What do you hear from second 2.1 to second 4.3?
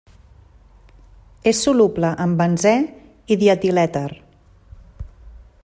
en benzè i dietilèter.